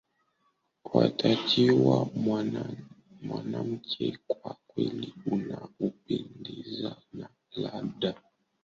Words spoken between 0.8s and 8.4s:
watakiwa mwanamke kwa kweli uwe unapendeza naa labdaa